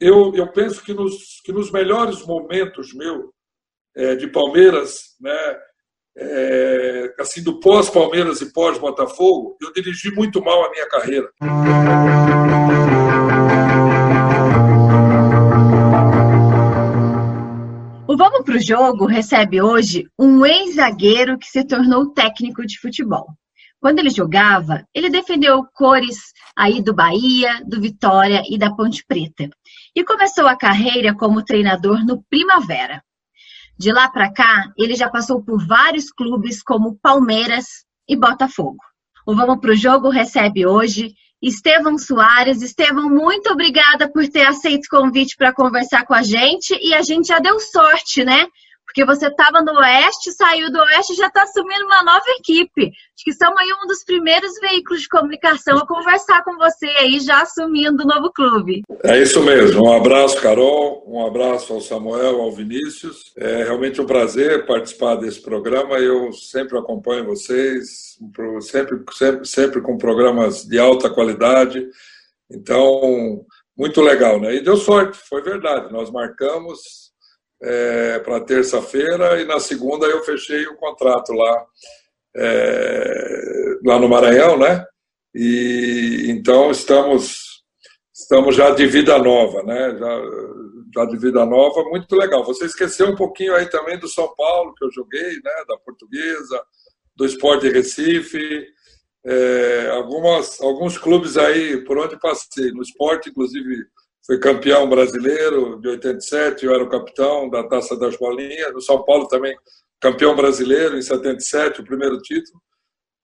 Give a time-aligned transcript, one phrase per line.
[0.00, 3.32] eu, eu penso que nos, que nos melhores momentos meu
[3.96, 5.58] é, de Palmeiras, né,
[6.16, 11.28] é, assim do pós Palmeiras e pós Botafogo, eu dirigi muito mal a minha carreira.
[18.06, 23.26] O Vamos o Jogo recebe hoje um ex-zagueiro que se tornou técnico de futebol.
[23.80, 29.48] Quando ele jogava, ele defendeu cores aí do Bahia, do Vitória e da Ponte Preta.
[29.98, 33.02] E começou a carreira como treinador no Primavera.
[33.76, 38.78] De lá para cá, ele já passou por vários clubes como Palmeiras e Botafogo.
[39.26, 42.62] O Vamos pro Jogo recebe hoje Estevão Soares.
[42.62, 46.78] Estevão, muito obrigada por ter aceito o convite para conversar com a gente.
[46.80, 48.46] E a gente já deu sorte, né?
[48.88, 52.86] Porque você estava no Oeste, saiu do Oeste e já está assumindo uma nova equipe.
[52.86, 57.20] Acho que somos aí um dos primeiros veículos de comunicação a conversar com você aí,
[57.20, 58.82] já assumindo o novo clube.
[59.04, 59.84] É isso mesmo.
[59.84, 61.04] Um abraço, Carol.
[61.06, 63.34] Um abraço ao Samuel, ao Vinícius.
[63.36, 65.96] É realmente um prazer participar desse programa.
[65.98, 68.16] Eu sempre acompanho vocês,
[68.62, 71.86] sempre, sempre, sempre com programas de alta qualidade.
[72.50, 73.44] Então,
[73.76, 74.54] muito legal, né?
[74.54, 75.92] E deu sorte, foi verdade.
[75.92, 77.07] Nós marcamos
[77.62, 81.66] é, para terça-feira e na segunda eu fechei o contrato lá,
[82.36, 84.84] é, lá no Maranhão, né?
[85.34, 87.58] E então estamos
[88.12, 89.96] estamos já de vida nova, né?
[89.98, 90.22] Já,
[90.94, 92.44] já de vida nova, muito legal.
[92.44, 95.64] Você esqueceu um pouquinho aí também do São Paulo que eu joguei, né?
[95.68, 96.62] Da Portuguesa,
[97.16, 98.66] do Esporte de Recife.
[99.24, 102.70] É, algumas, alguns clubes aí por onde passei.
[102.72, 103.84] No esporte, inclusive,
[104.28, 108.74] foi campeão brasileiro de 87, eu era o capitão da Taça das Bolinhas.
[108.74, 109.56] No São Paulo também,
[109.98, 112.60] campeão brasileiro em 77, o primeiro título.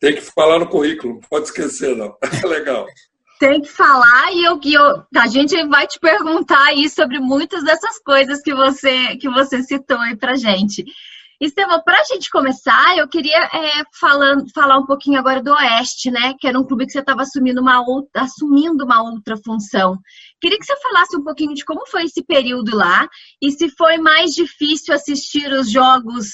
[0.01, 2.17] Tem que falar no currículo, não pode esquecer, não.
[2.43, 2.87] É legal.
[3.39, 7.99] Tem que falar e eu, eu, a gente vai te perguntar aí sobre muitas dessas
[7.99, 10.85] coisas que você, que você citou aí pra gente.
[11.41, 16.11] Estevam, para a gente começar, eu queria é, falando, falar um pouquinho agora do Oeste,
[16.11, 16.35] né?
[16.39, 19.99] Que era um clube que você estava assumindo uma outra, assumindo uma outra função.
[20.45, 23.09] Queria que você falasse um pouquinho de como foi esse período lá
[23.41, 26.27] e se foi mais difícil assistir os jogos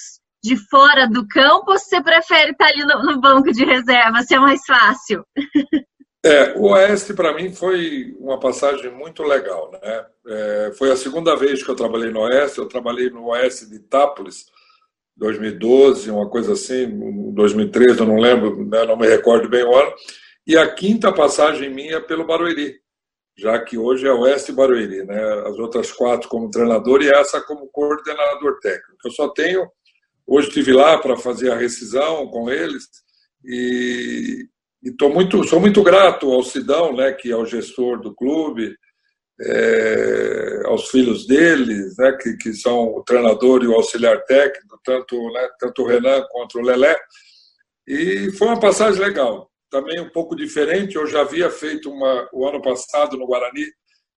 [0.42, 4.22] de fora do campo ou se você prefere estar ali no, no banco de reserva,
[4.22, 5.24] se é mais fácil?
[6.24, 10.06] É, o Oeste para mim foi uma passagem muito legal, né?
[10.26, 12.58] É, foi a segunda vez que eu trabalhei no Oeste.
[12.58, 14.46] Eu trabalhei no Oeste de Itápolis,
[15.16, 18.84] 2012, uma coisa assim, 2013, eu não lembro, né?
[18.84, 19.94] não me recordo bem o ano.
[20.44, 22.80] E a quinta passagem minha pelo Barueri,
[23.36, 25.22] já que hoje é Oeste Barueri, né?
[25.46, 28.98] As outras quatro como treinador e essa como coordenador técnico.
[29.04, 29.66] Eu só tenho
[30.26, 32.84] hoje estive lá para fazer a rescisão com eles
[33.44, 34.46] e
[34.84, 37.12] estou muito sou muito grato ao Sidão, né?
[37.12, 38.76] Que é o gestor do clube,
[39.40, 42.12] é, aos filhos deles, né?
[42.20, 46.58] Que, que são o treinador e o auxiliar técnico, tanto né, tanto o Renan quanto
[46.58, 46.96] o Lelé.
[47.86, 50.96] E foi uma passagem legal também um pouco diferente.
[50.96, 53.64] Eu já havia feito uma, o ano passado no Guarani,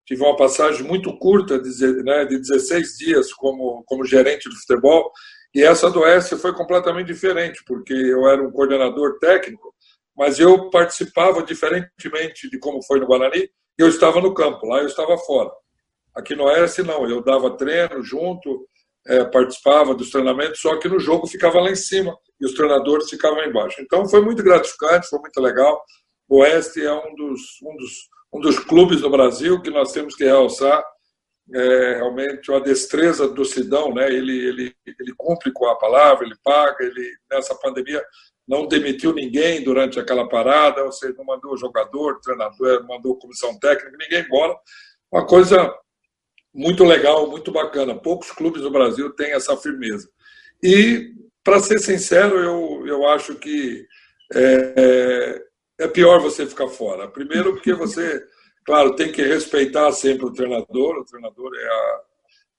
[0.06, 5.12] tive uma passagem muito curta, de, né, de 16 dias como, como gerente de futebol,
[5.54, 9.74] e essa do Oeste foi completamente diferente, porque eu era um coordenador técnico,
[10.16, 13.48] mas eu participava diferentemente de como foi no Guarani,
[13.78, 15.50] eu estava no campo, lá eu estava fora.
[16.14, 18.66] Aqui no Oeste, não, eu dava treino junto,
[19.06, 23.10] é, participava dos treinamentos, só que no jogo ficava lá em cima e os treinadores
[23.10, 23.80] ficavam embaixo.
[23.80, 25.82] Então foi muito gratificante, foi muito legal.
[26.28, 27.92] O Oeste é um dos, um dos,
[28.32, 30.84] um dos clubes do Brasil que nós temos que realçar
[31.54, 34.08] é, realmente a destreza do Sidão, né?
[34.08, 38.02] Ele, ele, ele cumpre com a palavra, ele paga, ele nessa pandemia
[38.46, 43.96] não demitiu ninguém durante aquela parada, ou seja, não mandou jogador, treinador, mandou comissão técnica,
[43.98, 44.56] ninguém embora.
[45.12, 45.72] Uma coisa
[46.54, 47.94] muito legal, muito bacana.
[47.94, 50.08] Poucos clubes do Brasil têm essa firmeza.
[50.62, 53.86] E, para ser sincero, eu, eu acho que
[54.34, 55.42] é,
[55.78, 57.08] é pior você ficar fora.
[57.08, 58.22] Primeiro, porque você,
[58.64, 60.98] claro, tem que respeitar sempre o treinador.
[60.98, 62.00] O treinador é a,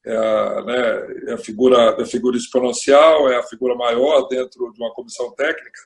[0.06, 4.72] é a, né, é a figura, é a figura exponencial, é a figura maior dentro
[4.72, 5.80] de uma comissão técnica.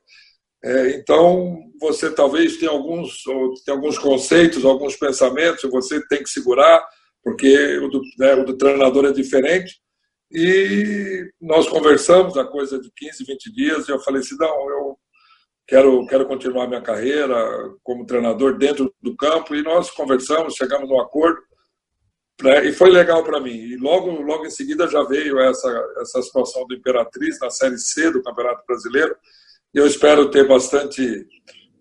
[0.63, 3.21] É, então, você talvez tenha alguns,
[3.63, 6.83] tenha alguns conceitos, alguns pensamentos, você tem que segurar
[7.27, 9.81] porque o do, né, o do treinador é diferente.
[10.31, 14.97] E nós conversamos a coisa de 15, 20 dias, e eu falei assim: não, eu
[15.67, 17.35] quero, quero continuar minha carreira
[17.83, 19.53] como treinador dentro do campo.
[19.53, 21.41] E nós conversamos, chegamos num acordo,
[22.41, 23.57] né, e foi legal para mim.
[23.57, 28.09] E logo, logo em seguida já veio essa, essa situação do Imperatriz na Série C
[28.09, 29.17] do Campeonato Brasileiro.
[29.75, 31.27] E eu espero ter bastante,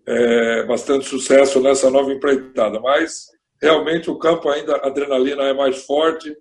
[0.05, 2.81] é, bastante sucesso nessa nova empreitada.
[2.81, 3.27] Mas
[3.61, 6.35] realmente o campo ainda, a adrenalina é mais forte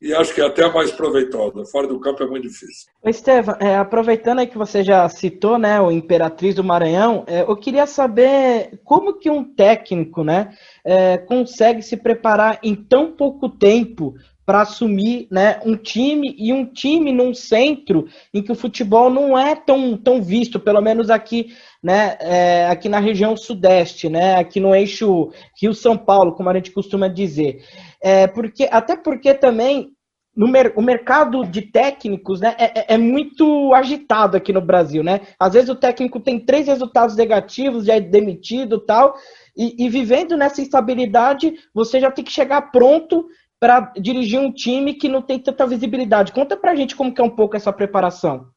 [0.00, 1.64] e acho que é até mais proveitosa.
[1.66, 2.88] Fora do campo é muito difícil.
[3.04, 7.56] Estevam, é, aproveitando aí que você já citou, né, o Imperatriz do Maranhão, é, eu
[7.56, 14.14] queria saber como que um técnico, né, é, consegue se preparar em tão pouco tempo
[14.48, 19.38] para assumir né, um time e um time num centro em que o futebol não
[19.38, 24.58] é tão, tão visto, pelo menos aqui, né, é, aqui na região sudeste, né, aqui
[24.58, 25.30] no eixo
[25.60, 27.62] Rio-São Paulo, como a gente costuma dizer.
[28.02, 29.90] É, porque, até porque também
[30.34, 35.04] no mer o mercado de técnicos né, é, é, é, muito agitado aqui no Brasil.
[35.04, 35.20] Né?
[35.38, 39.14] Às vezes o técnico tem três resultados negativos, já é demitido tal,
[39.54, 43.26] e, e vivendo nessa instabilidade, você já tem que chegar pronto
[43.60, 46.32] para dirigir um time que não tem tanta visibilidade.
[46.32, 48.48] Conta para a gente como que é um pouco essa preparação.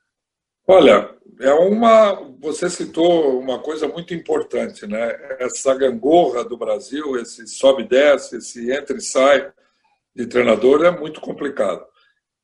[0.67, 1.09] Olha,
[1.39, 2.13] é uma.
[2.39, 5.17] Você citou uma coisa muito importante, né?
[5.39, 9.51] Essa gangorra do Brasil, esse sobe e desce, esse entra e sai
[10.15, 11.83] de treinador é muito complicado.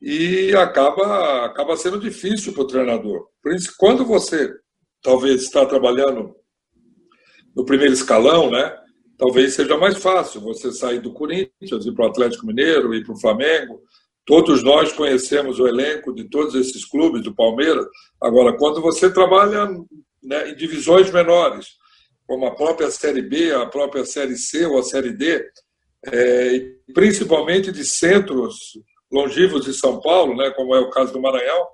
[0.01, 3.27] E acaba, acaba sendo difícil para o treinador.
[3.41, 4.53] Por isso, quando você
[5.01, 6.35] talvez está trabalhando
[7.55, 8.75] no primeiro escalão, né?
[9.17, 13.13] Talvez seja mais fácil você sair do Corinthians, ir para o Atlético Mineiro, ir para
[13.13, 13.81] o Flamengo.
[14.25, 17.85] Todos nós conhecemos o elenco de todos esses clubes, do Palmeiras.
[18.21, 19.67] Agora, quando você trabalha
[20.21, 21.67] né, em divisões menores,
[22.27, 25.49] como a própria Série B, a própria Série C ou a Série D,
[26.05, 26.61] é,
[26.93, 28.77] principalmente de centros
[29.11, 31.65] longivos de São Paulo, né, como é o caso do Maranhão,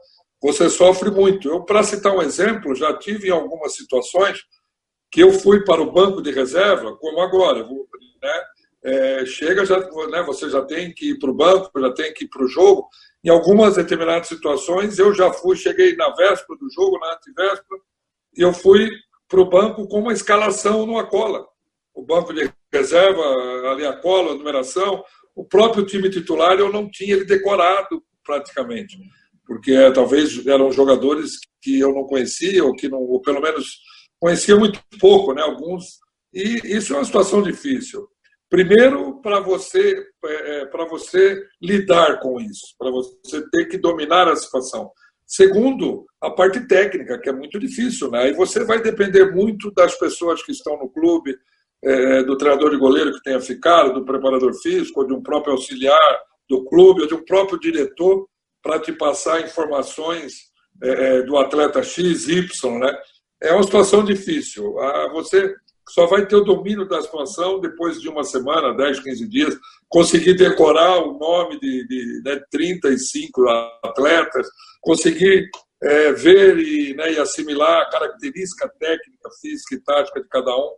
[0.41, 1.49] você sofre muito.
[1.49, 4.39] Eu, para citar um exemplo, já tive em algumas situações
[5.13, 8.43] que eu fui para o banco de reserva, como agora, né?
[8.83, 9.79] É, chega, já,
[10.09, 12.47] né, você já tem que ir para o banco, já tem que ir para o
[12.47, 12.89] jogo.
[13.23, 17.79] Em algumas determinadas situações, eu já fui, cheguei na véspera do jogo, na antivéspera,
[18.35, 18.89] e eu fui
[19.29, 21.45] para o banco com uma escalação numa cola.
[21.93, 23.21] O banco de reserva,
[23.71, 25.03] ali a cola, a numeração.
[25.35, 28.97] O próprio time titular eu não tinha ele decorado praticamente,
[29.45, 33.92] porque é, talvez eram jogadores que eu não conhecia, ou que não, ou pelo menos
[34.23, 35.99] conhecia muito pouco, né, alguns,
[36.33, 38.07] e isso é uma situação difícil.
[38.49, 44.29] Primeiro, para você, é, é para você lidar com isso, para você ter que dominar
[44.29, 44.89] a situação.
[45.27, 48.29] Segundo, a parte técnica, que é muito difícil, né?
[48.29, 51.35] E você vai depender muito das pessoas que estão no clube,
[51.83, 55.51] é, do treinador de goleiro que tenha ficado, do preparador físico, ou de um próprio
[55.51, 58.25] auxiliar do clube, ou de um próprio diretor,
[58.61, 62.97] para te passar informações é, é do atleta X, Y, né?
[63.43, 64.79] É uma situação difícil.
[64.79, 65.53] Ah, você
[65.89, 69.57] só vai ter o domínio da situação depois de uma semana, 10, 15 dias,
[69.89, 73.41] conseguir decorar o nome de, de né, 35
[73.83, 74.47] atletas,
[74.81, 75.49] conseguir
[75.81, 80.71] é, ver e, né, e, assimilar a característica técnica, física e tática de cada um.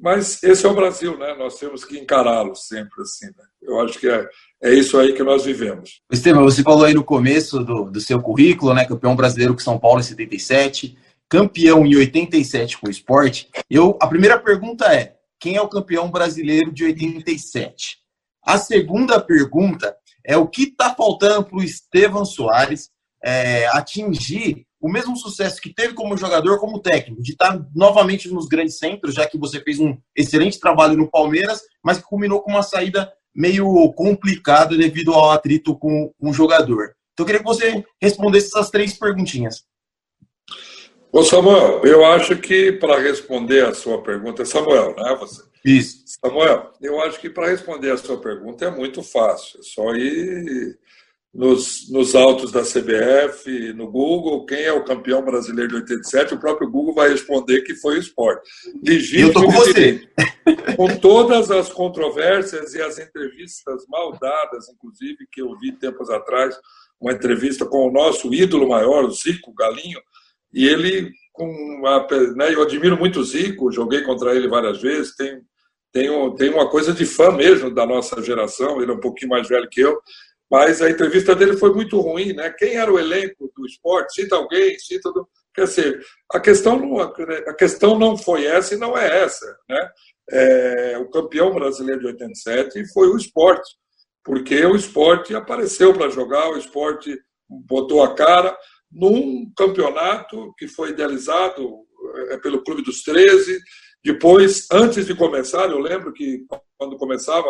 [0.00, 1.34] Mas esse é o Brasil, né?
[1.36, 3.26] Nós temos que encará-lo sempre assim.
[3.26, 3.44] Né?
[3.60, 4.28] Eu acho que é,
[4.62, 6.00] é isso aí que nós vivemos.
[6.10, 8.86] Estevam, você falou aí no começo do, do seu currículo, né?
[8.86, 10.96] Campeão brasileiro com São Paulo em 77
[11.28, 16.10] campeão em 87 com o esporte, eu, a primeira pergunta é: quem é o campeão
[16.10, 17.98] brasileiro de 87?
[18.44, 22.90] A segunda pergunta é o que está faltando para o Estevam Soares
[23.22, 28.46] é, atingir o mesmo sucesso que teve como jogador, como técnico, de estar novamente nos
[28.46, 32.52] grandes centros, já que você fez um excelente trabalho no Palmeiras, mas que culminou com
[32.52, 36.94] uma saída meio complicada devido ao atrito com um jogador.
[37.12, 39.64] Então eu queria que você respondesse essas três perguntinhas.
[41.10, 45.42] Ô Samuel, eu acho que para responder a sua pergunta, Samuel, não é você?
[45.64, 46.04] Isso.
[46.06, 49.58] Samuel, eu acho que para responder a sua pergunta é muito fácil.
[49.60, 50.78] É só ir
[51.32, 56.40] nos, nos autos da CBF, no Google, quem é o campeão brasileiro de 87, o
[56.40, 58.48] próprio Google vai responder que foi o esporte.
[58.82, 60.08] Legítimo eu tô com você.
[60.76, 66.58] Com todas as controvérsias e as entrevistas mal dadas, inclusive, que eu vi tempos atrás,
[67.00, 70.00] uma entrevista com o nosso ídolo maior, o Zico Galinho,
[70.52, 75.14] e ele, com uma, né, eu admiro muito o Zico, joguei contra ele várias vezes,
[75.14, 75.40] tem,
[75.92, 79.48] tem, tem uma coisa de fã mesmo da nossa geração, ele é um pouquinho mais
[79.48, 80.00] velho que eu,
[80.50, 82.50] mas a entrevista dele foi muito ruim, né?
[82.50, 84.14] Quem era o elenco do esporte?
[84.14, 85.12] Cita alguém, cita.
[85.12, 85.28] Do...
[85.54, 86.00] Quer dizer,
[86.32, 89.90] a questão, não, a questão não foi essa e não é essa, né?
[90.30, 93.76] É, o campeão brasileiro de 87 foi o esporte,
[94.24, 98.56] porque o esporte apareceu para jogar, o esporte botou a cara
[98.90, 101.86] num campeonato que foi idealizado
[102.30, 103.58] é, pelo Clube dos 13.
[104.04, 106.44] Depois, antes de começar, eu lembro que
[106.76, 107.48] quando começava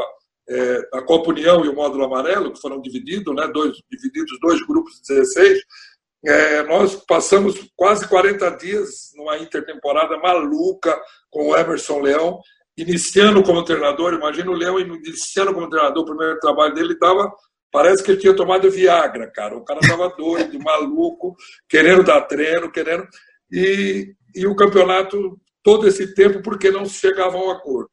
[0.49, 4.61] é, a Copa União e o módulo amarelo, que foram divididos, né, dois, divididos dois
[4.67, 5.61] grupos de 16,
[6.27, 10.99] é, nós passamos quase 40 dias numa intertemporada maluca
[11.31, 12.41] com o Emerson Leão
[12.77, 17.29] iniciando como treinador, imagina o Leão iniciando como treinador, o primeiro trabalho dele dava,
[17.71, 19.57] parece que ele tinha tomado Viagra, cara.
[19.57, 21.37] O cara estava doido, maluco,
[21.69, 23.07] querendo dar treino, querendo.
[23.51, 27.91] E, e o campeonato, todo esse tempo, porque não chegava a acordo.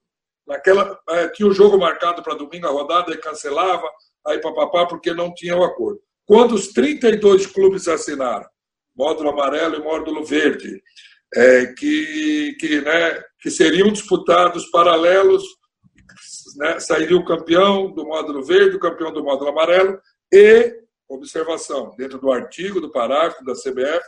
[0.47, 3.89] Naquela, é, tinha o jogo marcado para domingo, a rodada, e cancelava,
[4.27, 5.99] aí papapá, porque não tinha o acordo.
[6.25, 8.47] Quando os 32 clubes assinaram,
[8.95, 10.81] módulo amarelo e módulo verde,
[11.33, 15.43] é, que, que, né, que seriam disputados paralelos,
[16.57, 19.99] né, sairia o campeão do módulo verde, o campeão do módulo amarelo,
[20.31, 20.75] e,
[21.09, 24.03] observação, dentro do artigo, do parágrafo da CBF,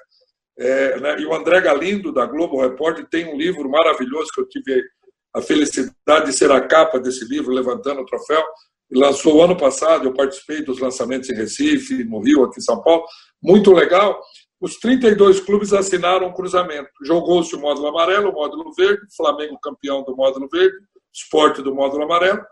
[0.60, 4.50] é, né, e o André Galindo, da Globo Repórter, tem um livro maravilhoso que eu
[4.50, 4.84] tive
[5.34, 8.44] a felicidade de ser a capa desse livro, levantando o troféu,
[8.92, 13.04] lançou ano passado, eu participei dos lançamentos em Recife, no Rio, aqui em São Paulo,
[13.42, 14.20] muito legal,
[14.60, 16.89] os 32 clubes assinaram um cruzamento.
[17.04, 20.75] Jogou-se o módulo amarelo, o módulo verde, Flamengo campeão do módulo verde,
[21.14, 22.44] esporte do módulo amarelo.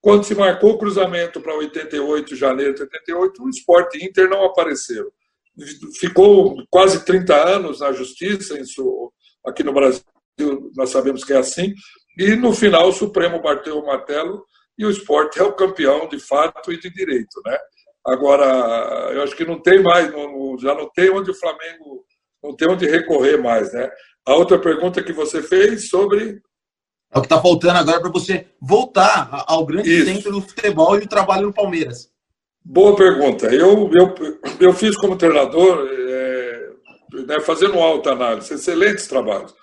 [0.00, 5.12] Quando se marcou o cruzamento para 88, janeiro de 88, o esporte Inter não apareceu.
[6.00, 9.12] Ficou quase 30 anos na justiça, isso
[9.46, 10.02] aqui no Brasil
[10.76, 11.74] nós sabemos que é assim,
[12.18, 14.44] e no final o Supremo bateu o martelo
[14.78, 17.40] e o esporte é o campeão de fato e de direito.
[17.44, 17.58] Né?
[18.04, 20.10] Agora, eu acho que não tem mais,
[20.60, 22.04] já não tem onde o Flamengo,
[22.42, 23.90] não tem onde recorrer mais, né?
[24.26, 26.40] A outra pergunta que você fez sobre.
[27.14, 30.06] É o que está faltando agora para você voltar ao grande Isso.
[30.06, 32.10] centro do futebol e o trabalho no Palmeiras.
[32.64, 33.52] Boa pergunta.
[33.54, 34.14] Eu, eu,
[34.58, 36.70] eu fiz como treinador, é,
[37.26, 39.54] né, fazendo alta análise, excelentes trabalhos.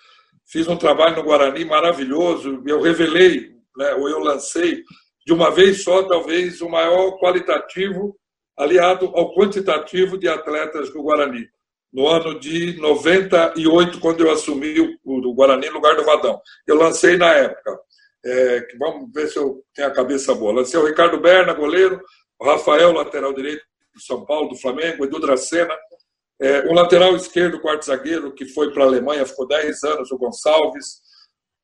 [0.45, 4.83] Fiz um trabalho no Guarani maravilhoso, eu revelei, né, ou eu lancei
[5.25, 8.15] de uma vez só, talvez, o maior qualitativo
[8.57, 11.47] aliado ao quantitativo de atletas do Guarani.
[11.91, 16.39] No ano de 98, quando eu assumi o, Guarani no lugar do Vadão.
[16.67, 17.79] Eu lancei na época,
[18.24, 20.53] é, vamos ver se eu tenho a cabeça boa.
[20.53, 22.00] Lancei o Ricardo Berna, goleiro,
[22.39, 25.75] o Rafael, lateral direito do São Paulo, do Flamengo, Edu Dracena,
[26.39, 30.17] é, o lateral esquerdo, quarto zagueiro, que foi para a Alemanha, ficou 10 anos, o
[30.17, 31.01] Gonçalves,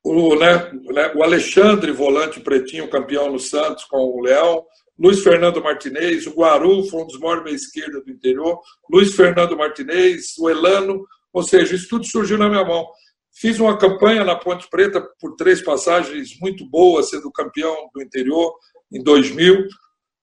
[0.04, 4.66] o, né, né, o Alexandre, volante pretinho, campeão no Santos com o Leão,
[4.98, 9.58] Luiz Fernando Martinez, o Guaru foi um dos maiores meia esquerda do interior, Luiz Fernando
[9.58, 12.88] Martinez, o Elano, ou seja, isso tudo surgiu na minha mão.
[13.34, 18.54] Fiz uma campanha na Ponte Preta por três passagens muito boas, sendo campeão do interior
[18.90, 19.68] em 2000,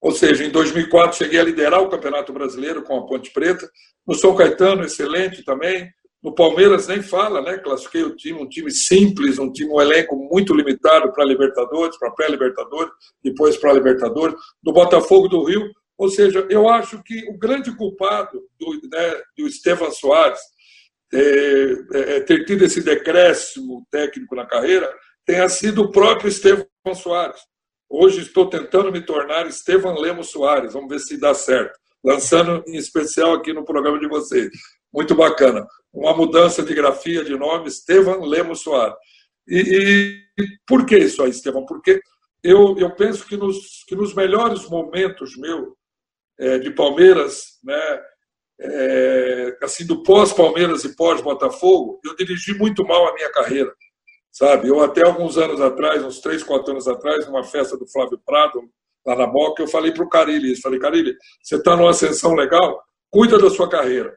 [0.01, 3.71] ou seja, em 2004 cheguei a liderar o Campeonato Brasileiro com a Ponte Preta.
[4.07, 5.89] No São Caetano, excelente também.
[6.23, 7.59] No Palmeiras nem fala, né?
[7.59, 12.13] Classifiquei o time, um time simples, um time, um elenco muito limitado para Libertadores, para
[12.13, 14.37] pré-Libertadores, depois para Libertadores.
[14.63, 19.47] Do Botafogo do Rio, ou seja, eu acho que o grande culpado do, né, do
[19.49, 20.41] Estevam Soares
[21.13, 24.91] é, é, é, ter tido esse decréscimo técnico na carreira
[25.27, 27.41] tenha sido o próprio Estevam Soares.
[27.89, 31.79] Hoje estou tentando me tornar Estevam Lemos Soares, vamos ver se dá certo.
[32.03, 34.51] Lançando em especial aqui no programa de vocês.
[34.93, 38.97] Muito bacana uma mudança de grafia de nome, Estevam Lemos Soares.
[39.47, 41.67] E, e por que isso aí, Estevam?
[41.67, 42.01] Porque
[42.43, 45.77] eu, eu penso que nos, que nos melhores momentos meu
[46.39, 48.01] é, de Palmeiras, né,
[48.61, 53.73] é, assim, do pós-Palmeiras e pós-Botafogo, eu dirigi muito mal a minha carreira,
[54.31, 54.69] sabe?
[54.69, 58.63] Eu até alguns anos atrás, uns três, quatro anos atrás, numa festa do Flávio Prado,
[59.05, 62.83] lá na Moca, eu falei para o Carilli, falei, Carilli, você está numa ascensão legal,
[63.11, 64.17] cuida da sua carreira.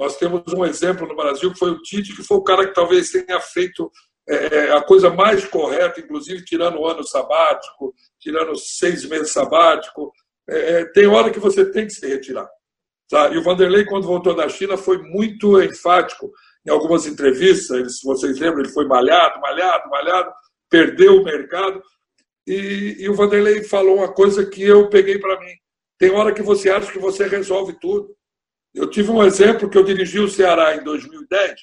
[0.00, 2.72] Nós temos um exemplo no Brasil que foi o Tite, que foi o cara que
[2.72, 3.92] talvez tenha feito
[4.26, 10.10] é, é, a coisa mais correta, inclusive tirando o ano sabático, tirando seis meses sabático.
[10.48, 12.48] É, é, tem hora que você tem que se retirar.
[13.10, 13.28] Tá?
[13.28, 16.32] E o Vanderlei, quando voltou da China, foi muito enfático
[16.66, 17.98] em algumas entrevistas.
[17.98, 20.32] Se vocês lembram, ele foi malhado, malhado, malhado,
[20.70, 21.82] perdeu o mercado.
[22.46, 25.52] E, e o Vanderlei falou uma coisa que eu peguei para mim.
[25.98, 28.18] Tem hora que você acha que você resolve tudo.
[28.74, 31.60] Eu tive um exemplo que eu dirigi o Ceará em 2010.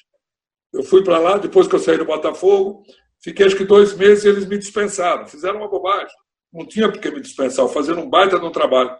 [0.72, 2.82] Eu fui para lá, depois que eu saí do Botafogo,
[3.22, 5.26] fiquei acho que dois meses e eles me dispensaram.
[5.26, 6.14] Fizeram uma bobagem.
[6.52, 8.94] Não tinha por que me dispensar, fazendo um baita no trabalho.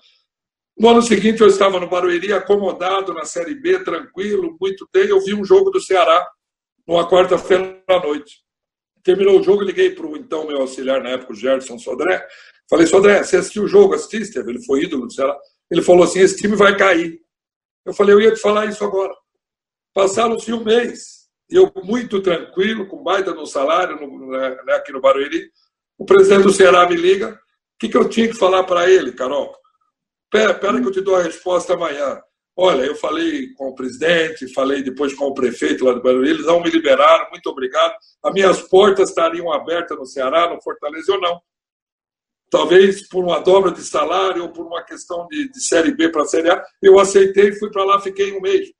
[0.78, 5.08] No ano seguinte, eu estava no Barueri, acomodado na Série B, tranquilo, muito bem.
[5.08, 6.26] Eu vi um jogo do Ceará,
[6.86, 8.36] numa quarta-feira à noite.
[9.02, 12.24] Terminou o jogo, liguei para o então meu auxiliar na época, o Gerson Sodré.
[12.70, 13.94] Falei, Sodré, você assistiu o jogo?
[13.94, 14.38] Assististe?
[14.38, 15.36] Ele foi ídolo do Ceará.
[15.70, 17.18] Ele falou assim: esse time vai cair.
[17.88, 19.14] Eu falei, eu ia te falar isso agora.
[19.94, 25.00] Passaram-se um mês, eu muito tranquilo, com baita no salário, no, né, né, aqui no
[25.00, 25.50] Barueri.
[25.96, 27.30] O presidente do Ceará me liga.
[27.30, 29.56] O que, que eu tinha que falar para ele, Carol?
[30.30, 32.20] Pera, pera que eu te dou a resposta amanhã.
[32.54, 36.44] Olha, eu falei com o presidente, falei depois com o prefeito lá do Barueri, eles
[36.44, 37.94] não me liberaram, muito obrigado.
[38.22, 41.40] As minhas portas estariam abertas no Ceará, no Fortaleza ou não.
[42.50, 46.24] Talvez por uma dobra de salário ou por uma questão de, de Série B para
[46.24, 48.70] Série A, eu aceitei, fui para lá, fiquei um mês.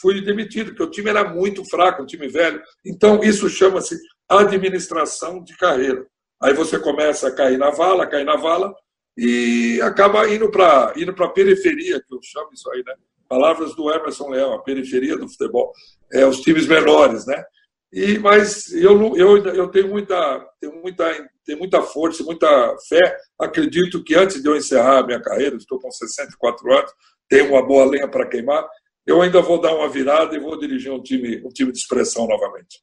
[0.00, 2.60] Fui demitido, porque o time era muito fraco, um time velho.
[2.84, 6.06] Então, isso chama-se administração de carreira.
[6.42, 8.74] Aí você começa a cair na vala, cair na vala,
[9.16, 12.94] e acaba indo para indo a periferia, que eu chamo isso aí, né?
[13.28, 15.72] Palavras do Emerson Leão, a periferia do futebol,
[16.12, 17.42] é os times menores, né?
[17.92, 21.04] E mas eu eu, eu tenho muita tenho muita
[21.44, 23.16] tenho muita força, muita fé.
[23.38, 26.90] Acredito que antes de eu encerrar a minha carreira, estou com 64 anos,
[27.28, 28.66] tenho uma boa lenha para queimar,
[29.06, 32.26] eu ainda vou dar uma virada e vou dirigir um time um time de expressão
[32.26, 32.82] novamente.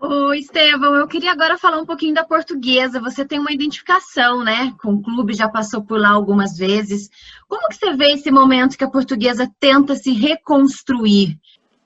[0.00, 3.00] Ô, Estevão, eu queria agora falar um pouquinho da portuguesa.
[3.00, 7.08] Você tem uma identificação, né, com o clube, já passou por lá algumas vezes.
[7.46, 11.38] Como que você vê esse momento que a portuguesa tenta se reconstruir?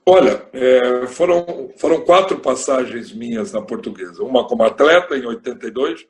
[0.09, 4.23] Olha, é, foram, foram quatro passagens minhas na portuguesa.
[4.23, 6.07] Uma como atleta, em 82,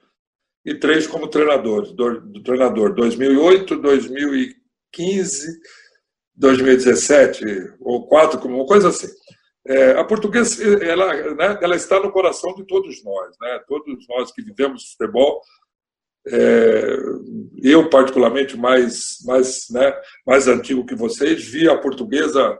[0.66, 1.94] e três como treinador.
[1.94, 5.60] Do, do treinador, 2008, 2015,
[6.34, 7.44] 2017,
[7.80, 9.08] ou quatro, como uma coisa assim.
[9.66, 13.60] É, a portuguesa ela, né, ela está no coração de todos nós, né?
[13.66, 15.40] Todos nós que vivemos futebol.
[16.28, 16.96] É,
[17.62, 19.92] eu particularmente mais mais né,
[20.26, 22.58] mais antigo que vocês vi a portuguesa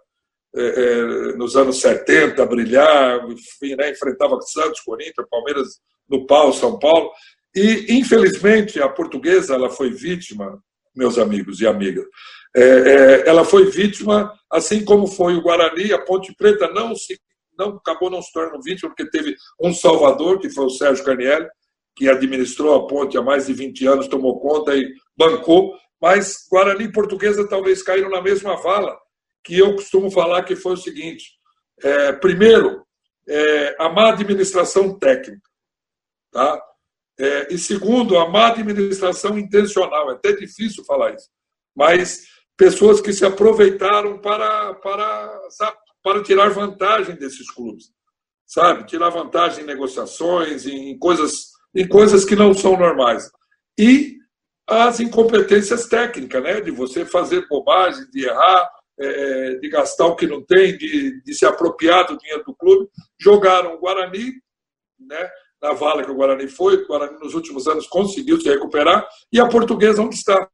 [1.36, 7.10] nos anos 70 brilhar, enfim, né, enfrentava Santos, Corinthians, Palmeiras no pau, São Paulo.
[7.54, 10.58] E infelizmente a portuguesa ela foi vítima,
[10.94, 12.04] meus amigos e amigas,
[12.54, 17.18] é, é, ela foi vítima, assim como foi o Guarani, a Ponte Preta não se
[17.58, 21.48] não acabou não se tornando vítima porque teve um salvador que foi o Sérgio Carnielli
[21.96, 24.86] que administrou a ponte há mais de 20 anos, tomou conta e
[25.16, 28.94] bancou, mas Guarani e Portuguesa talvez caíram na mesma vala,
[29.46, 31.38] que eu costumo falar que foi o seguinte:
[31.82, 32.84] é, primeiro,
[33.28, 35.48] é, a má administração técnica,
[36.32, 36.60] tá?
[37.18, 40.10] É, e segundo, a má administração intencional.
[40.10, 41.28] É até difícil falar isso,
[41.74, 42.26] mas
[42.56, 47.92] pessoas que se aproveitaram para, para, sabe, para tirar vantagem desses clubes,
[48.44, 48.84] sabe?
[48.84, 53.30] Tirar vantagem em negociações, em coisas, em coisas que não são normais.
[53.78, 54.16] E
[54.68, 56.60] as incompetências técnicas, né?
[56.60, 61.34] De você fazer bobagem, de errar, é, de gastar o que não tem, de, de
[61.34, 62.88] se apropriar do dinheiro do clube.
[63.20, 64.32] Jogaram o Guarani,
[64.98, 65.30] né?
[65.60, 69.40] Na vala que o Guarani foi, o Guarani nos últimos anos conseguiu se recuperar, e
[69.40, 70.48] a portuguesa onde está?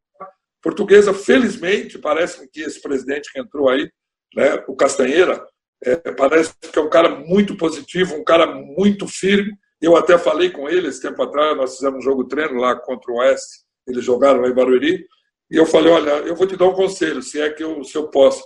[0.62, 3.90] portuguesa, felizmente, parece que esse presidente que entrou aí,
[4.34, 5.44] né, o Castanheira,
[5.84, 9.52] é, parece que é um cara muito positivo, um cara muito firme.
[9.80, 13.12] Eu até falei com ele esse tempo atrás, nós fizemos um jogo treino lá contra
[13.12, 15.04] o Oeste, eles jogaram lá em Barueri,
[15.52, 17.94] e eu falei, olha, eu vou te dar um conselho, se é que eu, se
[17.94, 18.42] eu posso.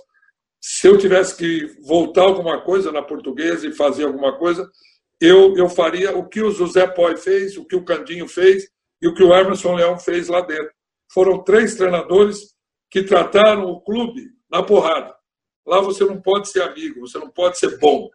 [0.59, 4.69] Se eu tivesse que voltar alguma coisa na portuguesa e fazer alguma coisa,
[5.21, 8.67] eu, eu faria o que o José Poi fez, o que o Candinho fez
[9.01, 10.69] e o que o Emerson Leão fez lá dentro
[11.13, 12.55] foram três treinadores
[12.91, 15.15] que trataram o clube na porrada.
[15.65, 18.09] Lá você não pode ser amigo, você não pode ser bom.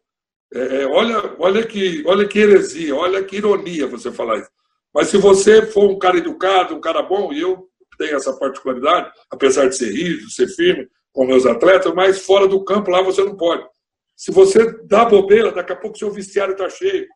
[0.53, 4.51] É, é, olha, olha, que, olha que heresia, olha que ironia você falar isso.
[4.95, 9.11] Mas se você for um cara educado, um cara bom, e eu tenho essa particularidade,
[9.31, 13.23] apesar de ser rígido, ser firme com meus atletas, mas fora do campo lá você
[13.23, 13.65] não pode.
[14.17, 17.07] Se você dá bobeira, daqui a pouco seu vestiário está cheio.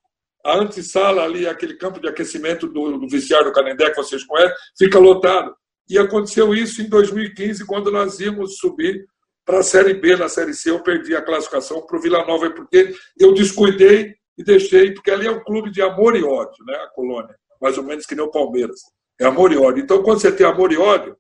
[0.45, 4.57] A antessala ali, aquele campo de aquecimento do, do vestiário do Canendé que vocês conhecem,
[4.79, 5.55] fica lotado.
[5.89, 9.07] E aconteceu isso em 2015, quando nós íamos subir
[9.45, 10.17] para a Série B.
[10.17, 14.45] Na Série C, eu perdi a classificação para o Vila Nova, porque eu descuidei e
[14.45, 16.75] deixei, porque ali é um clube de amor e ódio, né?
[16.77, 18.81] a colônia, mais ou menos que nem o Palmeiras.
[19.21, 19.83] É amor e ódio.
[19.83, 21.17] Então, quando você tem amor e ódio,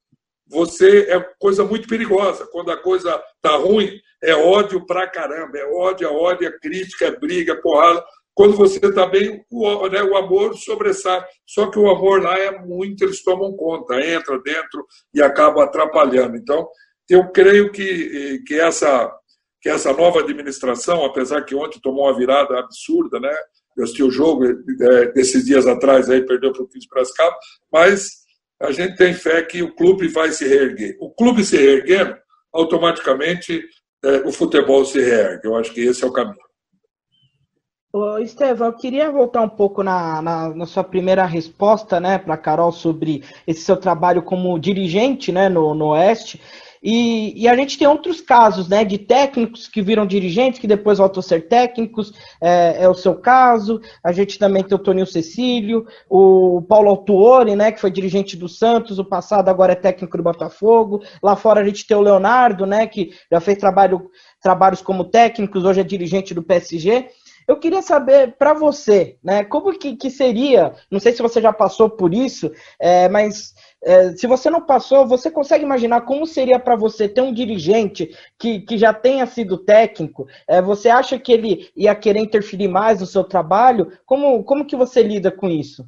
[0.48, 2.46] você é coisa muito perigosa.
[2.52, 3.90] Quando a coisa tá ruim,
[4.22, 5.58] é ódio pra caramba.
[5.58, 8.04] É ódio, é ódio, é crítica, é briga, é porrada.
[8.34, 11.24] Quando você está bem, o, né, o amor sobressai.
[11.46, 16.36] Só que o amor lá é muito, eles tomam conta, entra dentro e acaba atrapalhando.
[16.36, 16.68] Então,
[17.08, 19.10] eu creio que, que, essa,
[19.62, 23.34] que essa nova administração, apesar que ontem tomou uma virada absurda, né?
[23.76, 27.36] Eu assisti o jogo é, desses dias atrás, aí perdeu para o 15 Piracicaba,
[27.72, 28.08] mas
[28.60, 30.96] a gente tem fé que o clube vai se reerguer.
[31.00, 32.16] O clube se reerguendo,
[32.52, 33.62] automaticamente
[34.04, 35.46] é, o futebol se reergue.
[35.46, 36.46] Eu acho que esse é o caminho.
[38.20, 42.70] Estevão, eu queria voltar um pouco na, na, na sua primeira resposta, né, para Carol
[42.70, 46.40] sobre esse seu trabalho como dirigente, né, no, no Oeste.
[46.88, 50.98] E, e, a gente tem outros casos, né, de técnicos que viram dirigentes, que depois
[50.98, 53.80] voltam a ser técnicos, é, é o seu caso.
[54.04, 58.48] A gente também tem o Toninho Cecílio, o Paulo Autuori, né, que foi dirigente do
[58.48, 61.02] Santos, o passado agora é técnico do Botafogo.
[61.20, 64.08] Lá fora a gente tem o Leonardo, né, que já fez trabalho,
[64.40, 67.08] trabalhos como técnicos, hoje é dirigente do PSG.
[67.48, 71.52] Eu queria saber para você, né, como que, que, seria, não sei se você já
[71.52, 76.58] passou por isso, é, mas é, se você não passou, você consegue imaginar como seria
[76.58, 80.26] para você ter um dirigente que, que já tenha sido técnico?
[80.48, 83.92] É, você acha que ele ia querer interferir mais no seu trabalho?
[84.04, 85.84] Como, como que você lida com isso?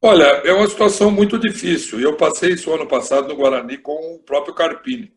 [0.00, 2.00] Olha, é uma situação muito difícil.
[2.00, 5.12] Eu passei isso ano passado no Guarani com o próprio Carpini.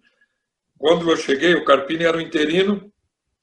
[0.77, 2.91] Quando eu cheguei, o Carpini era um interino,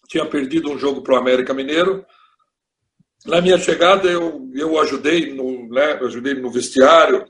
[0.09, 2.05] tinha perdido um jogo para o América Mineiro.
[3.25, 7.25] Na minha chegada, eu, eu ajudei no, né, ajudei no vestiário,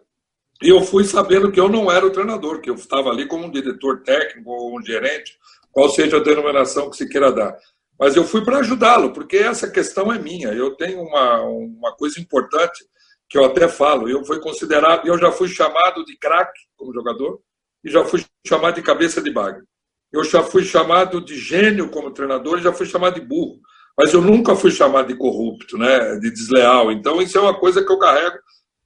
[0.60, 3.50] eu fui sabendo que eu não era o treinador, que eu estava ali como um
[3.50, 5.38] diretor técnico ou um gerente,
[5.70, 7.56] qual seja a denominação que se queira dar.
[7.98, 10.48] Mas eu fui para ajudá-lo, porque essa questão é minha.
[10.48, 12.84] Eu tenho uma, uma coisa importante
[13.28, 14.08] que eu até falo.
[14.08, 17.40] Eu fui considerado, eu já fui chamado de craque como jogador
[17.84, 19.64] e já fui chamado de cabeça de bagre.
[20.12, 23.60] Eu já fui chamado de gênio como treinador e já fui chamado de burro.
[23.96, 26.92] Mas eu nunca fui chamado de corrupto, né, de desleal.
[26.92, 28.38] Então isso é uma coisa que eu carrego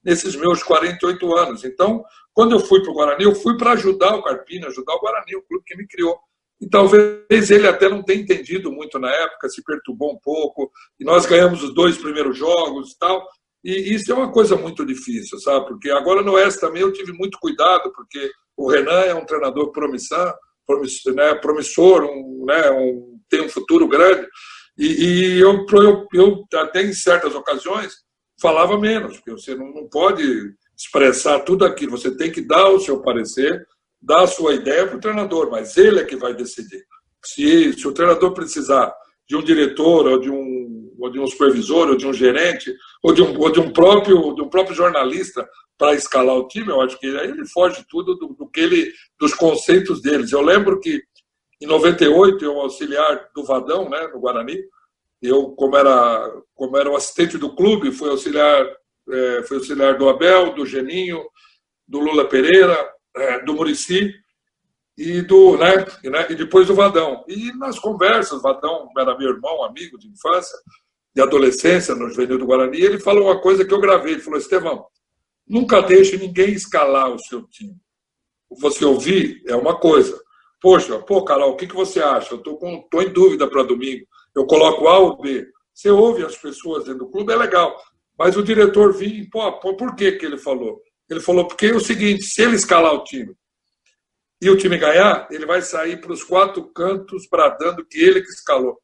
[0.03, 1.63] nesses meus 48 anos.
[1.63, 4.99] Então, quando eu fui para o Guarani, eu fui para ajudar o Carpini, ajudar o
[4.99, 6.17] Guarani, o clube que me criou.
[6.59, 11.03] E talvez ele até não tenha entendido muito na época, se perturbou um pouco, e
[11.03, 13.27] nós ganhamos os dois primeiros jogos e tal.
[13.63, 15.67] E isso é uma coisa muito difícil, sabe?
[15.67, 19.71] Porque agora no Oeste também eu tive muito cuidado, porque o Renan é um treinador
[19.71, 20.33] promissor,
[20.65, 24.27] promissor, né, promissor um, né, um, tem um futuro grande.
[24.77, 27.93] E, e eu, eu, eu, até em certas ocasiões,
[28.43, 32.79] falava menos, porque você não, não pode expressar tudo aquilo, você tem que dar o
[32.79, 33.65] seu parecer,
[34.01, 36.83] dar a sua ideia para o treinador, mas ele é que vai decidir.
[37.23, 38.93] Se, se o treinador precisar
[39.29, 43.13] de um diretor, ou de um, ou de um supervisor, ou de um gerente, ou
[43.13, 46.81] de um, ou de um, próprio, de um próprio jornalista para escalar o time, eu
[46.81, 50.33] acho que aí ele foge tudo do, do que ele, dos conceitos deles.
[50.33, 51.01] Eu lembro que
[51.61, 54.59] em 98 eu auxiliar do Vadão, né, no Guarani,
[55.23, 58.67] eu, como era, como era o assistente do clube, fui auxiliar,
[59.09, 61.23] é, fui auxiliar do Abel, do Geninho,
[61.87, 62.77] do Lula Pereira,
[63.15, 64.13] é, do Murici
[64.97, 67.23] e do né, e, né, e depois do Vadão.
[67.25, 70.57] E nas conversas, Vadão era meu irmão, amigo de infância,
[71.15, 74.13] de adolescência, no Juvenil do Guarani, ele falou uma coisa que eu gravei.
[74.13, 74.85] Ele falou: Estevão,
[75.47, 77.77] nunca deixe ninguém escalar o seu time.
[78.59, 80.21] Você ouvir é uma coisa.
[80.59, 82.33] Poxa, pô, Carol, o que, que você acha?
[82.33, 82.57] Eu estou
[82.89, 85.47] tô em dúvida para domingo eu coloco A ou B.
[85.73, 87.75] Você ouve as pessoas dentro do clube, é legal.
[88.17, 90.81] Mas o diretor vinha, pô, por que, que ele falou?
[91.09, 93.35] Ele falou, porque é o seguinte, se ele escalar o time
[94.41, 98.29] e o time ganhar, ele vai sair para os quatro cantos bradando que ele que
[98.29, 98.77] escalou.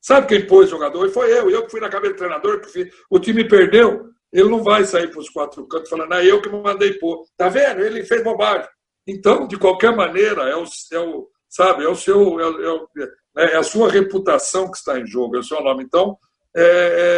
[0.00, 1.06] Sabe quem pôs o jogador?
[1.06, 2.94] E foi eu, eu que fui na cabeça do treinador, que fiz.
[3.10, 6.48] o time perdeu, ele não vai sair para os quatro cantos falando, ah, eu que
[6.48, 7.24] mandei pôr.
[7.36, 7.80] Tá vendo?
[7.82, 8.68] Ele fez bobagem.
[9.06, 13.52] Então, de qualquer maneira, é o, é o sabe, é o seu, é, é, né?
[13.52, 15.84] É a sua reputação que está em jogo, é o seu nome.
[15.84, 16.18] Então,
[16.56, 16.62] é,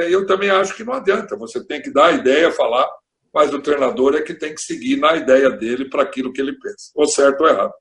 [0.06, 1.36] é, eu também acho que não adianta.
[1.36, 2.88] Você tem que dar a ideia, falar,
[3.32, 6.58] mas o treinador é que tem que seguir na ideia dele para aquilo que ele
[6.58, 7.72] pensa, ou certo ou errado.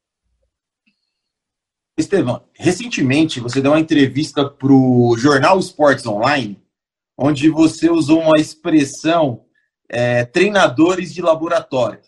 [1.97, 6.61] Estevão, recentemente você deu uma entrevista para o Jornal Esportes Online,
[7.17, 9.43] onde você usou uma expressão
[9.89, 12.01] é, treinadores de laboratório.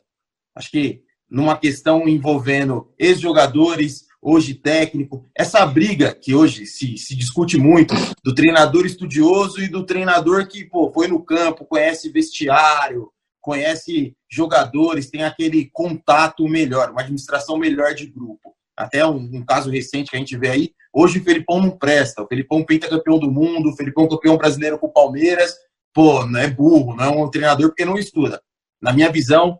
[0.54, 5.30] Acho que numa questão envolvendo ex-jogadores, hoje técnico.
[5.36, 10.66] Essa briga que hoje se, se discute muito do treinador estudioso e do treinador que
[10.66, 17.94] pô, foi no campo, conhece vestiário, conhece jogadores, tem aquele contato melhor, uma administração melhor
[17.94, 18.56] de grupo.
[18.78, 22.22] Até um, um caso recente que a gente vê aí, hoje o Felipão não presta.
[22.22, 25.54] O Felipão campeão do mundo, o Felipão campeão brasileiro com o Palmeiras.
[25.94, 28.42] Pô, não é burro, não é um treinador porque não estuda.
[28.82, 29.60] Na minha visão,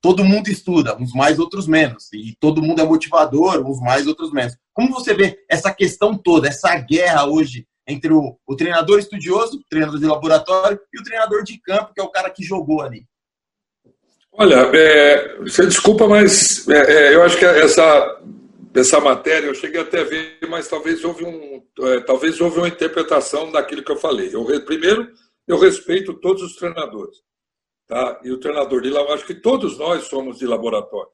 [0.00, 2.12] todo mundo estuda, uns mais, outros menos.
[2.12, 4.56] E todo mundo é motivador, uns mais, outros menos.
[4.72, 9.64] Como você vê essa questão toda, essa guerra hoje entre o, o treinador estudioso, o
[9.68, 13.06] treinador de laboratório, e o treinador de campo, que é o cara que jogou ali?
[14.30, 18.22] Olha, é, você desculpa, mas é, é, eu acho que essa,
[18.74, 22.68] essa matéria eu cheguei até a ver, mas talvez houve, um, é, talvez houve uma
[22.68, 24.30] interpretação daquilo que eu falei.
[24.32, 25.08] Eu, primeiro,
[25.46, 27.18] eu respeito todos os treinadores.
[27.88, 28.20] Tá?
[28.22, 31.10] E o treinador de eu acho que todos nós somos de laboratório.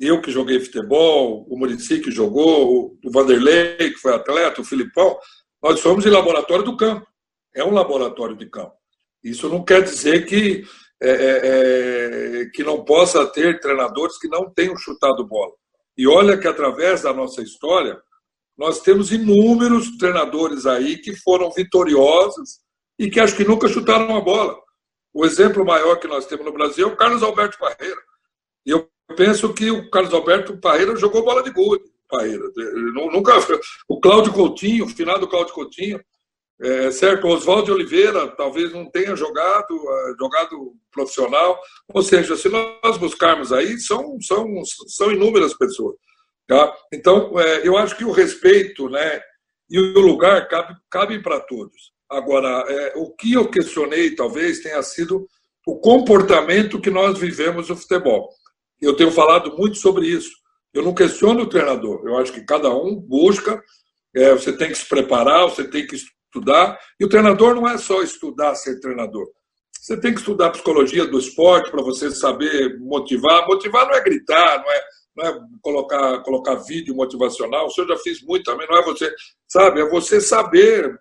[0.00, 5.18] Eu que joguei futebol, o Murici que jogou, o Vanderlei que foi atleta, o Filipão,
[5.62, 7.06] nós somos de laboratório do campo.
[7.54, 8.72] É um laboratório de campo.
[9.22, 10.64] Isso não quer dizer que,
[11.00, 15.52] é, é, é que não possa ter treinadores que não tenham chutado bola.
[15.96, 18.00] E olha que através da nossa história,
[18.56, 22.60] nós temos inúmeros treinadores aí que foram vitoriosos
[22.98, 24.63] e que acho que nunca chutaram a bola.
[25.14, 28.00] O exemplo maior que nós temos no Brasil é o Carlos Alberto Parreira.
[28.66, 31.84] E eu penso que o Carlos Alberto Parreira jogou bola de gude.
[32.08, 32.44] Parreira.
[32.92, 33.32] Nunca,
[33.88, 36.00] o Cláudio Coutinho, o final do Cláudio Coutinho,
[36.60, 41.60] é, certo, Oswaldo Oliveira talvez não tenha jogado, uh, jogado profissional.
[41.92, 44.46] Ou seja, se nós buscarmos aí, são, são,
[44.88, 45.96] são inúmeras pessoas.
[46.46, 46.76] Tá?
[46.92, 49.20] Então, é, eu acho que o respeito né,
[49.70, 51.93] e o lugar cabem cabe para todos.
[52.10, 55.26] Agora, é, o que eu questionei talvez tenha sido
[55.66, 58.28] o comportamento que nós vivemos no futebol.
[58.80, 60.30] Eu tenho falado muito sobre isso.
[60.72, 62.02] Eu não questiono o treinador.
[62.04, 63.62] Eu acho que cada um busca,
[64.14, 66.78] é, você tem que se preparar, você tem que estudar.
[67.00, 69.26] E o treinador não é só estudar ser treinador.
[69.80, 73.46] Você tem que estudar psicologia do esporte para você saber motivar.
[73.46, 74.82] Motivar não é gritar, não é,
[75.16, 77.68] não é colocar, colocar vídeo motivacional.
[77.68, 78.66] Isso eu já fiz muito também.
[78.68, 79.14] Não é você,
[79.46, 79.80] sabe?
[79.80, 80.98] É você saber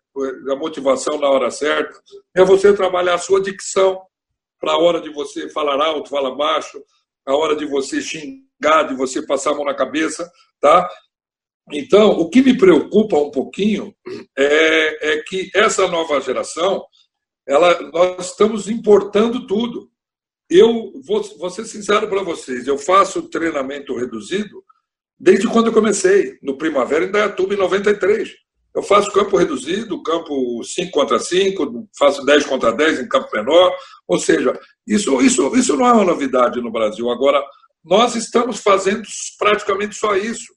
[0.51, 1.93] a motivação na hora certa.
[2.35, 4.01] É você trabalhar a sua dicção
[4.59, 6.81] para a hora de você falar alto, falar baixo,
[7.25, 10.89] a hora de você xingar, de você passar a mão na cabeça, tá?
[11.71, 13.95] Então, o que me preocupa um pouquinho
[14.37, 16.85] é, é que essa nova geração,
[17.47, 19.89] ela, nós estamos importando tudo.
[20.49, 24.63] Eu vou, vou ser sincero para vocês, eu faço treinamento reduzido
[25.17, 28.42] desde quando eu comecei, no Primavera em Dayatuba, em 93.
[28.75, 33.71] Eu faço campo reduzido, campo 5 contra 5, faço 10 contra 10 em campo menor.
[34.07, 37.09] Ou seja, isso, isso, isso não é uma novidade no Brasil.
[37.09, 37.43] Agora,
[37.83, 39.03] nós estamos fazendo
[39.37, 40.53] praticamente só isso.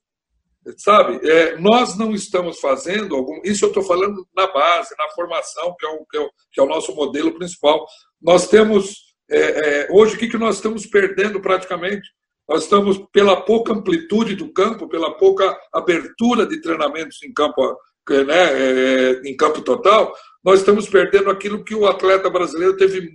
[0.78, 3.40] Sabe, é, nós não estamos fazendo algum.
[3.44, 6.60] Isso eu estou falando na base, na formação, que é, o, que, é o, que
[6.60, 7.86] é o nosso modelo principal.
[8.20, 9.06] Nós temos.
[9.28, 12.08] É, é, hoje, o que, que nós estamos perdendo praticamente?
[12.48, 17.76] Nós estamos, pela pouca amplitude do campo, pela pouca abertura de treinamentos em campo,
[18.08, 20.14] né, é, em campo total,
[20.44, 23.10] nós estamos perdendo aquilo que o atleta brasileiro teve,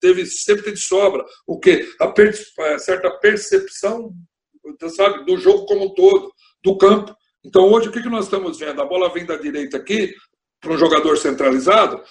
[0.00, 1.24] teve sempre de sobra.
[1.46, 1.88] O que?
[2.00, 4.12] A certa percepção
[4.90, 7.14] sabe, do jogo como um todo do campo.
[7.44, 8.80] Então, hoje, o que nós estamos vendo?
[8.80, 10.14] A bola vem da direita aqui,
[10.60, 12.02] para um jogador centralizado,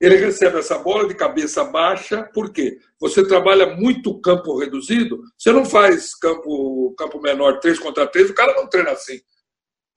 [0.00, 2.78] ele recebe essa bola de cabeça baixa, por quê?
[3.00, 8.34] Você trabalha muito campo reduzido, você não faz campo, campo menor 3 contra 3, o
[8.34, 9.20] cara não treina assim.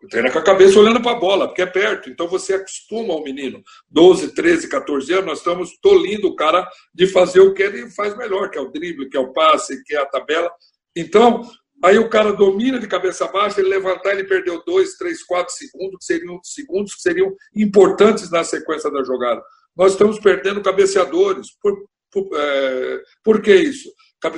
[0.09, 2.09] Treina com a cabeça olhando para a bola, porque é perto.
[2.09, 3.61] Então você acostuma o menino.
[3.89, 8.17] 12, 13, 14 anos, nós estamos tolindo o cara de fazer o que ele faz
[8.17, 10.51] melhor, que é o drible, que é o passe, que é a tabela.
[10.95, 11.47] Então,
[11.83, 15.97] Aí o cara domina de cabeça baixa, ele levantar, ele perdeu dois, três, quatro segundos,
[15.97, 19.41] que seriam segundos que seriam importantes na sequência da jogada.
[19.75, 21.47] Nós estamos perdendo cabeceadores.
[21.59, 23.91] Por, por, é, por que isso?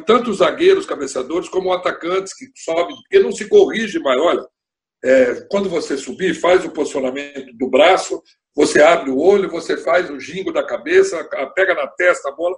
[0.05, 4.21] Tanto os zagueiros cabeceadores como atacantes que sobem, porque não se corrige mais.
[4.21, 4.47] Olha,
[5.03, 8.21] é, quando você subir, faz o posicionamento do braço,
[8.55, 12.57] você abre o olho, você faz o gingo da cabeça, pega na testa a bola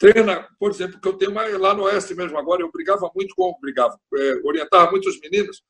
[0.00, 3.54] treina, por exemplo, que eu tenho lá no Oeste mesmo agora, eu brigava muito com,
[3.60, 5.62] brigava, é, orientava muitos meninos,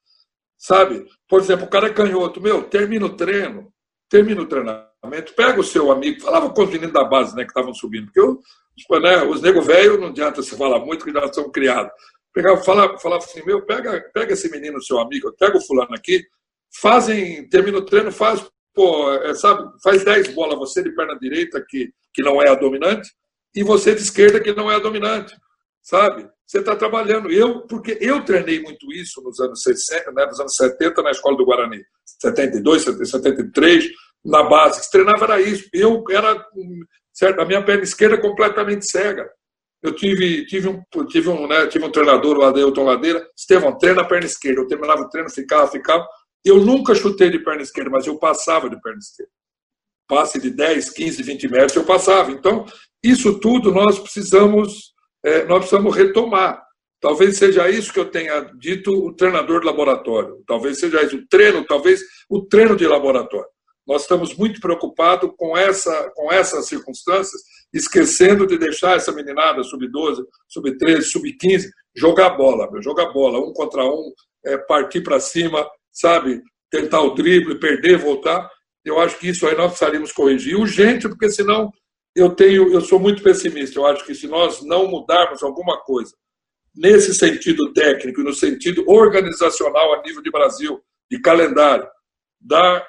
[0.57, 1.05] sabe?
[1.29, 3.73] Por exemplo, o cara é canhoto, meu, termina o treino,
[4.09, 7.51] termina o treinamento, pega o seu amigo, falava com os meninos da base, né, que
[7.51, 8.41] estavam subindo, porque eu,
[9.01, 11.93] né, os nego velho não adianta se falar muito, que já são criados.
[12.33, 16.25] Pegava, falava, falava assim, meu, pega, pega esse menino, seu amigo, pega o fulano aqui,
[16.81, 21.65] fazem, termina o treino, faz, pô, é, sabe, faz 10 bolas, você de perna direita,
[21.69, 23.11] que, que não é a dominante,
[23.55, 25.35] e você de esquerda que não é a dominante,
[25.83, 26.29] sabe?
[26.47, 27.31] Você está trabalhando.
[27.31, 31.37] Eu, porque eu treinei muito isso nos anos 60, né, nos anos 70 na escola
[31.37, 33.89] do Guarani, 72, 73,
[34.25, 34.91] na base.
[34.91, 35.69] Treinava era isso.
[35.73, 36.45] Eu era,
[37.13, 39.31] certo, a minha perna esquerda completamente cega.
[39.83, 44.03] Eu tive, tive, um, tive, um, né, tive um treinador, o Adeilton Ladeira, Estevão, treina
[44.03, 44.61] a perna esquerda.
[44.61, 46.07] Eu terminava o treino, ficava, ficava.
[46.45, 49.33] Eu nunca chutei de perna esquerda, mas eu passava de perna esquerda.
[50.07, 52.31] Passe de 10, 15, 20 metros, eu passava.
[52.31, 52.67] Então,
[53.03, 54.93] isso tudo nós precisamos,
[55.25, 56.63] é, nós precisamos retomar.
[57.01, 60.43] Talvez seja isso que eu tenha dito o treinador de laboratório.
[60.47, 63.49] Talvez seja isso, o treino, talvez o treino de laboratório.
[63.87, 67.41] Nós estamos muito preocupados com, essa, com essas circunstâncias,
[67.73, 74.13] esquecendo de deixar essa meninada sub-12, sub-13, sub-15 jogar bola, jogar bola, um contra um,
[74.45, 76.43] é, partir para cima, sabe?
[76.71, 78.49] Tentar o drible, perder, voltar.
[78.85, 81.71] Eu acho que isso aí nós precisaríamos corrigir urgente, porque senão
[82.15, 83.79] eu tenho, eu sou muito pessimista.
[83.79, 86.15] Eu acho que se nós não mudarmos alguma coisa
[86.75, 90.81] nesse sentido técnico no sentido organizacional a nível de Brasil,
[91.11, 91.87] de calendário,
[92.41, 92.87] dá,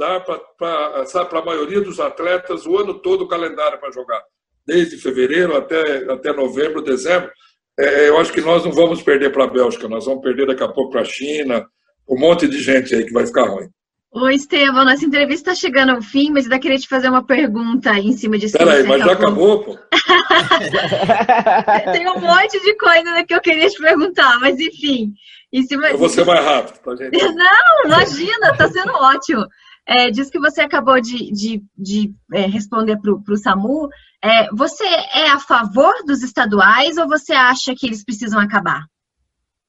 [0.00, 4.22] dá para a maioria dos atletas o ano todo o calendário para jogar,
[4.66, 7.30] desde fevereiro até, até novembro, dezembro.
[7.78, 10.62] é, eu acho que nós não vamos perder para a Bélgica, nós vamos perder daqui
[10.62, 11.66] a pouco para a China,
[12.08, 13.68] um monte de gente aí que vai ficar ruim.
[14.12, 17.24] Oi, Estevam, nossa entrevista está chegando ao fim, mas eu ainda queria te fazer uma
[17.24, 18.58] pergunta em cima disso.
[18.58, 19.78] Peraí, mas já acabou, pô?
[21.92, 25.12] Tem um monte de coisa que eu queria te perguntar, mas enfim.
[25.52, 25.90] Em cima...
[25.90, 27.12] Eu vou ser mais rápido pra gente.
[27.22, 29.46] Não, imagina, está sendo ótimo.
[29.86, 33.88] É, diz que você acabou de, de, de é, responder para o SAMU.
[34.22, 38.84] É, você é a favor dos estaduais ou você acha que eles precisam acabar?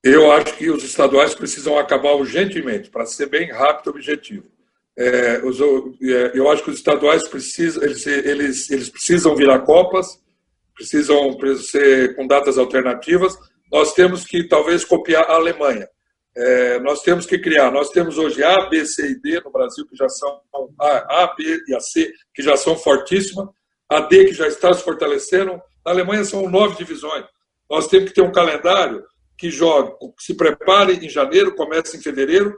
[0.04, 4.48] Eu acho que os estaduais precisam acabar urgentemente, para ser bem rápido e objetivo.
[4.98, 10.20] É, os, é, eu acho que os estaduais precisam, eles, eles, eles precisam virar copas,
[10.76, 13.38] precisam ser com datas alternativas.
[13.72, 15.88] Nós temos que talvez copiar a Alemanha.
[16.36, 17.72] É, nós temos que criar.
[17.72, 20.42] Nós temos hoje A, B, C e D no Brasil que já são
[20.80, 23.50] a, a, B e a C que já são fortíssimas,
[23.90, 25.62] a D que já está se fortalecendo.
[25.86, 27.26] Na Alemanha são nove divisões.
[27.70, 29.04] Nós temos que ter um calendário
[29.38, 32.56] que joga, se prepare em janeiro, começa em fevereiro.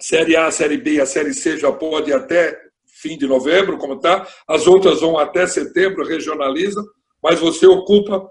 [0.00, 2.58] Série A, Série B e a Série C já pode ir até
[3.00, 4.26] fim de novembro, como está.
[4.48, 6.82] As outras vão até setembro, regionaliza,
[7.22, 8.28] mas você ocupa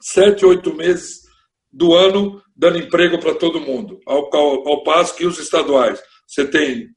[0.00, 1.19] sete, oito meses
[1.72, 4.00] do ano dando emprego para todo mundo.
[4.06, 6.88] Ao, ao, ao, passo que os estaduais, você tem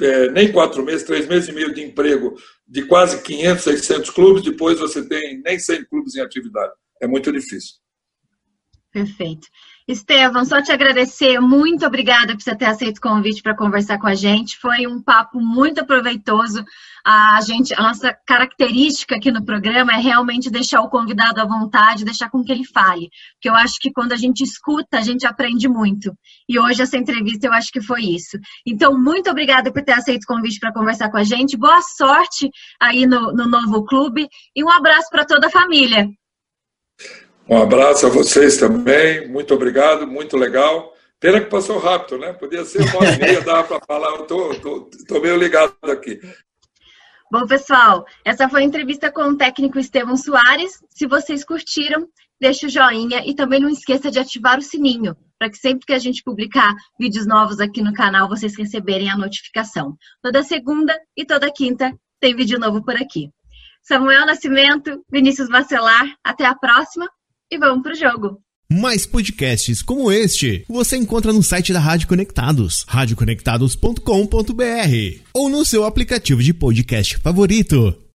[0.00, 2.34] é, nem quatro meses, três meses e meio de emprego
[2.66, 6.72] de quase 500, 600 clubes, depois você tem nem 100 clubes em atividade.
[7.00, 7.76] É muito difícil.
[8.90, 9.46] Perfeito.
[9.86, 14.06] Estevam, só te agradecer, muito obrigada por você ter aceito o convite para conversar com
[14.06, 14.56] a gente.
[14.56, 16.64] Foi um papo muito proveitoso.
[17.04, 22.02] A gente, a nossa característica aqui no programa é realmente deixar o convidado à vontade,
[22.02, 23.10] deixar com que ele fale.
[23.34, 26.16] Porque eu acho que quando a gente escuta, a gente aprende muito.
[26.48, 28.38] E hoje essa entrevista eu acho que foi isso.
[28.66, 31.58] Então, muito obrigada por ter aceito o convite para conversar com a gente.
[31.58, 32.48] Boa sorte
[32.80, 36.08] aí no, no novo clube e um abraço para toda a família.
[37.46, 40.94] Um abraço a vocês também, muito obrigado, muito legal.
[41.20, 42.32] Pena que passou rápido, né?
[42.32, 46.20] Podia ser uma meia, dava para falar, eu tô, tô, tô meio ligado aqui.
[47.30, 50.82] Bom, pessoal, essa foi a entrevista com o técnico Estevão Soares.
[50.88, 52.08] Se vocês curtiram,
[52.40, 55.92] deixe o joinha e também não esqueça de ativar o sininho, para que sempre que
[55.92, 59.96] a gente publicar vídeos novos aqui no canal, vocês receberem a notificação.
[60.22, 63.28] Toda segunda e toda quinta tem vídeo novo por aqui.
[63.82, 67.06] Samuel Nascimento, Vinícius Vacelar, até a próxima
[67.50, 68.40] e vamos pro jogo.
[68.70, 75.84] Mais podcasts como este você encontra no site da Rádio Conectados, radioconectados.com.br ou no seu
[75.84, 78.03] aplicativo de podcast favorito.